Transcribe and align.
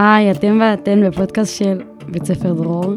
היי, 0.00 0.30
אתם 0.30 0.60
ואתן 0.62 1.10
בפודקאסט 1.10 1.56
של 1.56 1.80
בית 2.08 2.24
ספר 2.24 2.52
דרור. 2.52 2.92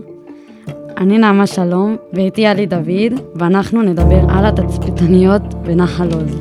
אני 0.98 1.18
נעמה 1.18 1.48
שלום, 1.48 1.98
ואיתי 2.14 2.46
עלי 2.46 2.66
דוד, 2.66 3.22
ואנחנו 3.36 3.82
נדבר 3.82 4.20
על 4.30 4.46
התצפיתניות 4.46 5.54
בנחל 5.54 6.10
עוז. 6.14 6.40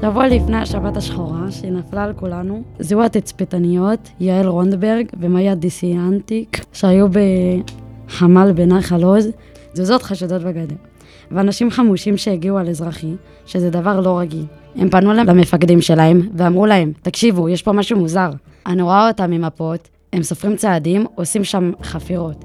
שבוע 0.00 0.26
לפני 0.26 0.56
השבת 0.56 0.96
השחורה, 0.96 1.50
שנפלה 1.50 2.04
על 2.04 2.12
כולנו, 2.12 2.62
זיהו 2.78 3.02
התצפיתניות 3.02 4.10
יעל 4.20 4.46
רונדברג 4.46 5.06
ומאיה 5.20 5.54
דיסיאנטיק, 5.54 6.64
שהיו 6.72 7.06
בחמ"ל 7.08 8.52
בנחל 8.52 9.02
עוז, 9.02 9.28
תזוזות 9.72 10.02
חשדות 10.02 10.42
בגדר. 10.42 10.91
ואנשים 11.30 11.70
חמושים 11.70 12.16
שהגיעו 12.16 12.58
על 12.58 12.68
אזרחי, 12.68 13.14
שזה 13.46 13.70
דבר 13.70 14.00
לא 14.00 14.18
רגיל. 14.18 14.44
הם 14.76 14.90
פנו 14.90 15.12
למפקדים 15.12 15.80
שלהם 15.80 16.28
ואמרו 16.34 16.66
להם, 16.66 16.92
תקשיבו, 17.02 17.48
יש 17.48 17.62
פה 17.62 17.72
משהו 17.72 17.98
מוזר. 17.98 18.30
אני 18.66 18.82
רואה 18.82 19.08
אותם 19.08 19.30
ממפות, 19.30 19.88
הם 20.12 20.22
סופרים 20.22 20.56
צעדים, 20.56 21.06
עושים 21.14 21.44
שם 21.44 21.72
חפירות. 21.82 22.44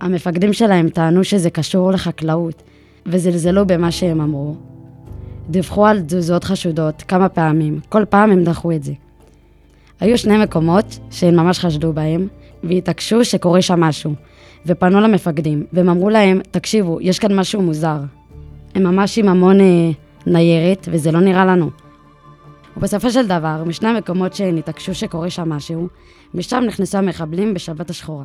המפקדים 0.00 0.52
שלהם 0.52 0.88
טענו 0.88 1.24
שזה 1.24 1.50
קשור 1.50 1.90
לחקלאות, 1.90 2.62
וזלזלו 3.06 3.66
במה 3.66 3.90
שהם 3.90 4.20
אמרו. 4.20 4.54
דיווחו 5.50 5.86
על 5.86 6.00
תזוזות 6.00 6.44
חשודות 6.44 7.02
כמה 7.02 7.28
פעמים, 7.28 7.80
כל 7.88 8.04
פעם 8.04 8.30
הם 8.30 8.44
דחו 8.44 8.72
את 8.72 8.82
זה. 8.82 8.92
היו 10.00 10.18
שני 10.18 10.38
מקומות 10.38 10.98
שהם 11.10 11.36
ממש 11.36 11.58
חשדו 11.58 11.92
בהם, 11.92 12.28
והתעקשו 12.64 13.24
שקורה 13.24 13.62
שם 13.62 13.80
משהו, 13.80 14.14
ופנו 14.66 15.00
למפקדים, 15.00 15.64
והם 15.72 15.88
אמרו 15.88 16.10
להם, 16.10 16.40
תקשיבו, 16.50 16.98
יש 17.00 17.18
כאן 17.18 17.36
משהו 17.36 17.62
מוזר. 17.62 17.98
הם 18.74 18.82
ממש 18.82 19.18
עם 19.18 19.28
המון 19.28 19.60
אה, 19.60 19.90
ניירת, 20.26 20.88
וזה 20.92 21.12
לא 21.12 21.20
נראה 21.20 21.44
לנו. 21.44 21.70
ובסופו 22.76 23.10
של 23.10 23.26
דבר, 23.26 23.64
משני 23.66 23.88
המקומות 23.88 24.34
שנתעקשו 24.34 24.94
שקורה 24.94 25.30
שם 25.30 25.48
משהו, 25.48 25.88
משם 26.34 26.64
נכנסו 26.66 26.98
המחבלים 26.98 27.54
בשבת 27.54 27.90
השחורה. 27.90 28.24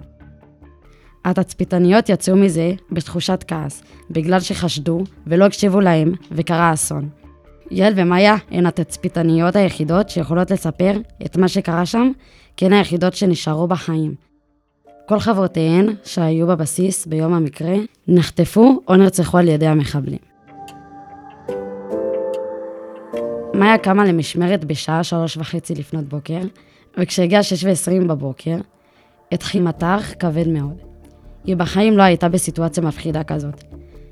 התצפיתניות 1.25 2.09
יצאו 2.09 2.35
מזה 2.35 2.73
בתחושת 2.91 3.43
כעס, 3.47 3.83
בגלל 4.11 4.39
שחשדו 4.39 5.03
ולא 5.27 5.45
הקשיבו 5.45 5.79
להם, 5.79 6.13
וקרה 6.31 6.73
אסון. 6.73 7.09
יעל 7.73 7.93
ומאיה 7.95 8.35
הן 8.51 8.65
התצפיתניות 8.65 9.55
היחידות 9.55 10.09
שיכולות 10.09 10.51
לספר 10.51 10.97
את 11.25 11.37
מה 11.37 11.47
שקרה 11.47 11.85
שם, 11.85 12.11
כי 12.57 12.65
הן 12.65 12.73
היחידות 12.73 13.13
שנשארו 13.13 13.67
בחיים. 13.67 14.15
כל 15.05 15.19
חברותיהן 15.19 15.85
שהיו 16.03 16.47
בבסיס 16.47 17.05
ביום 17.05 17.33
המקרה 17.33 17.75
נחטפו 18.07 18.81
או 18.87 18.95
נרצחו 18.95 19.37
על 19.37 19.47
ידי 19.47 19.67
המחבלים. 19.67 20.19
מאיה 23.53 23.77
קמה 23.77 24.05
למשמרת 24.05 24.65
בשעה 24.65 25.03
שלוש 25.03 25.37
וחצי 25.37 25.75
לפנות 25.75 26.05
בוקר, 26.05 26.39
וכשהגיעה 26.97 27.43
שש 27.43 27.63
ועשרים 27.63 28.07
בבוקר, 28.07 28.57
התחיל 29.31 29.63
מטח 29.63 30.13
כבד 30.19 30.47
מאוד. 30.47 30.77
היא 31.43 31.55
בחיים 31.55 31.97
לא 31.97 32.03
הייתה 32.03 32.29
בסיטואציה 32.29 32.83
מפחידה 32.83 33.23
כזאת. 33.23 33.63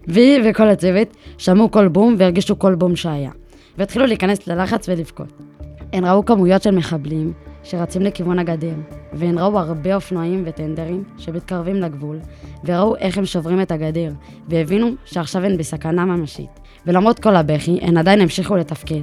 והיא 0.07 0.41
וכל 0.45 0.69
הצוות 0.69 1.07
שמעו 1.37 1.71
כל 1.71 1.87
בום 1.87 2.15
והרגישו 2.17 2.59
כל 2.59 2.75
בום 2.75 2.95
שהיה, 2.95 3.31
והתחילו 3.77 4.05
להיכנס 4.05 4.47
ללחץ 4.47 4.89
ולבכות. 4.89 5.33
הן 5.93 6.05
ראו 6.05 6.25
כמויות 6.25 6.61
של 6.61 6.71
מחבלים 6.71 7.33
שרצים 7.63 8.01
לכיוון 8.01 8.39
הגדר, 8.39 8.73
והן 9.13 9.37
ראו 9.37 9.59
הרבה 9.59 9.95
אופנועים 9.95 10.43
וטנדרים 10.45 11.03
שמתקרבים 11.17 11.75
לגבול, 11.75 12.19
וראו 12.63 12.95
איך 12.95 13.17
הם 13.17 13.25
שוברים 13.25 13.61
את 13.61 13.71
הגדר, 13.71 14.11
והבינו 14.47 14.87
שעכשיו 15.05 15.45
הן 15.45 15.57
בסכנה 15.57 16.05
ממשית. 16.05 16.59
ולמרות 16.85 17.19
כל 17.19 17.35
הבכי, 17.35 17.79
הן 17.81 17.97
עדיין 17.97 18.21
המשיכו 18.21 18.55
לתפקד. 18.55 19.01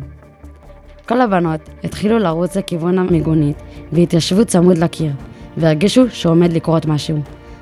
כל 1.08 1.20
הבנות 1.20 1.60
התחילו 1.84 2.18
לרוץ 2.18 2.56
לכיוון 2.56 2.98
המיגונית, 2.98 3.62
והתיישבו 3.92 4.44
צמוד 4.44 4.78
לקיר, 4.78 5.12
והרגישו 5.56 6.10
שעומד 6.10 6.52
לקרות 6.52 6.86
משהו. 6.86 7.18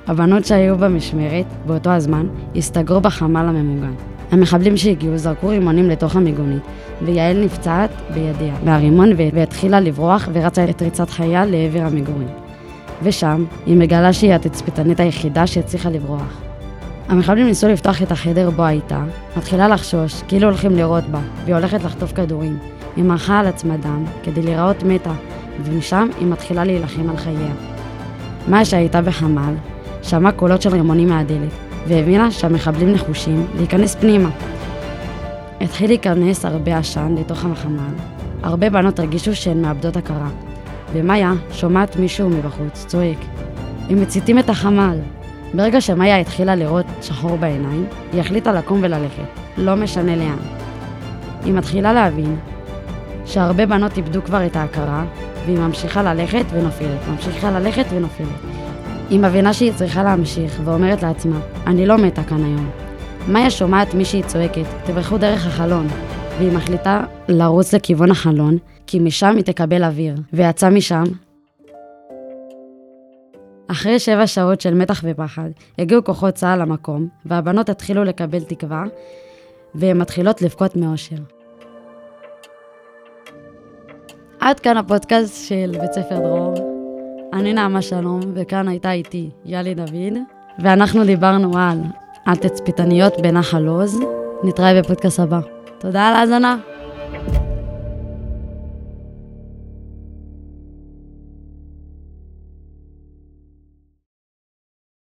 הבנות 0.06 0.44
שהיו 0.44 0.78
במשמרת, 0.78 1.46
באותו 1.66 1.90
הזמן, 1.90 2.26
הסתגרו 2.56 3.00
בחמ"ל 3.00 3.46
הממוגן. 3.48 4.15
המחבלים 4.30 4.76
שהגיעו 4.76 5.18
זרקו 5.18 5.48
רימונים 5.48 5.90
לתוך 5.90 6.16
המיגונית, 6.16 6.62
ויעל 7.02 7.44
נפצעת 7.44 7.90
בידיה 8.14 8.54
מהרימון 8.64 9.10
והתחילה 9.34 9.80
לברוח 9.80 10.28
ורצה 10.32 10.64
את 10.70 10.82
ריצת 10.82 11.10
חיה 11.10 11.44
לעבר 11.44 11.80
המגורים. 11.80 12.28
ושם 13.02 13.44
היא 13.66 13.76
מגלה 13.76 14.12
שהיא 14.12 14.34
התצפיתנית 14.34 15.00
היחידה 15.00 15.46
שהצליחה 15.46 15.90
לברוח. 15.90 16.40
המחבלים 17.08 17.46
ניסו 17.46 17.68
לפתוח 17.68 18.02
את 18.02 18.12
החדר 18.12 18.50
בו 18.50 18.62
הייתה, 18.62 19.04
מתחילה 19.36 19.68
לחשוש, 19.68 20.22
כאילו 20.28 20.48
הולכים 20.48 20.76
לירות 20.76 21.04
בה, 21.04 21.20
והיא 21.44 21.54
הולכת 21.54 21.84
לחטוף 21.84 22.12
כדורים. 22.12 22.58
היא 22.96 23.04
מרחה 23.04 23.40
על 23.40 23.46
עצמה 23.46 23.76
דם, 23.76 24.04
כדי 24.22 24.42
להיראות 24.42 24.82
מתה, 24.82 25.12
ומשם 25.64 26.08
היא 26.18 26.26
מתחילה 26.26 26.64
להילחם 26.64 27.10
על 27.10 27.16
חייה. 27.16 27.52
מה 28.48 28.64
שהייתה 28.64 29.02
בחמ"ל, 29.02 29.54
שמעה 30.02 30.32
קולות 30.32 30.62
של 30.62 30.70
רימונים 30.70 31.08
מהדלת, 31.08 31.65
והבינה 31.88 32.30
שהמחבלים 32.30 32.92
נחושים 32.92 33.46
להיכנס 33.56 33.94
פנימה. 33.94 34.30
התחיל 35.60 35.90
להיכנס 35.90 36.44
הרבה 36.44 36.78
עשן 36.78 37.14
לתוך 37.18 37.44
המחמ"ל. 37.44 38.16
הרבה 38.42 38.70
בנות 38.70 38.98
הרגישו 38.98 39.36
שהן 39.36 39.62
מאבדות 39.62 39.96
הכרה, 39.96 40.28
ומאיה 40.92 41.32
שומעת 41.52 41.96
מישהו 41.96 42.28
מבחוץ 42.28 42.84
צועק, 42.86 43.18
הם 43.90 44.00
מציתים 44.00 44.38
את 44.38 44.50
החמ"ל. 44.50 44.98
ברגע 45.54 45.80
שמאיה 45.80 46.18
התחילה 46.18 46.54
לראות 46.54 46.86
שחור 47.02 47.36
בעיניים, 47.36 47.86
היא 48.12 48.20
החליטה 48.20 48.52
לקום 48.52 48.80
וללכת, 48.82 49.22
לא 49.56 49.74
משנה 49.74 50.16
לאן. 50.16 50.38
היא 51.44 51.54
מתחילה 51.54 51.92
להבין 51.92 52.36
שהרבה 53.26 53.66
בנות 53.66 53.96
איבדו 53.96 54.22
כבר 54.22 54.46
את 54.46 54.56
ההכרה, 54.56 55.04
והיא 55.46 55.58
ממשיכה 55.58 56.02
ללכת 56.02 56.44
ונופלת, 56.52 57.08
ממשיכה 57.10 57.50
ללכת 57.50 57.84
ונופלת. 57.90 58.65
היא 59.10 59.20
מבינה 59.20 59.52
שהיא 59.52 59.72
צריכה 59.72 60.02
להמשיך, 60.02 60.60
ואומרת 60.64 61.02
לעצמה, 61.02 61.40
אני 61.66 61.86
לא 61.86 61.96
מתה 61.96 62.24
כאן 62.24 62.44
היום. 62.44 62.70
מאיה 63.28 63.50
שומעת 63.50 63.94
מישהי 63.94 64.22
צועקת, 64.22 64.64
תברחו 64.86 65.18
דרך 65.18 65.46
החלון, 65.46 65.86
והיא 66.38 66.52
מחליטה 66.52 67.04
לרוץ 67.28 67.74
לכיוון 67.74 68.10
החלון, 68.10 68.58
כי 68.86 68.98
משם 68.98 69.36
היא 69.36 69.44
תקבל 69.44 69.84
אוויר, 69.84 70.14
ויצאה 70.32 70.70
משם. 70.70 71.04
אחרי 73.68 73.98
שבע 73.98 74.26
שעות 74.26 74.60
של 74.60 74.74
מתח 74.74 75.00
ופחד, 75.04 75.50
הגיעו 75.78 76.04
כוחות 76.04 76.34
צה"ל 76.34 76.62
למקום, 76.62 77.08
והבנות 77.26 77.68
התחילו 77.68 78.04
לקבל 78.04 78.40
תקווה, 78.40 78.84
והן 79.74 79.98
מתחילות 79.98 80.42
לבכות 80.42 80.76
מאושר. 80.76 81.16
עד 84.40 84.60
כאן 84.60 84.76
הפודקאסט 84.76 85.48
של 85.48 85.76
בית 85.80 85.92
ספר 85.92 86.18
דרור. 86.18 86.75
אני 87.36 87.52
נעמה 87.52 87.82
שלום, 87.82 88.20
וכאן 88.34 88.68
הייתה 88.68 88.92
איתי 88.92 89.30
יאלי 89.44 89.74
דוד, 89.74 90.18
ואנחנו 90.58 91.04
דיברנו 91.04 91.58
על 91.58 91.78
התצפיתניות 92.26 93.20
בנחל 93.22 93.66
עוז. 93.66 94.00
נתראה 94.44 94.80
בפודקאסט 94.82 95.20
הבא. 95.20 95.40
תודה 95.78 96.08
על 96.08 96.14
ההאזנה. 96.14 96.56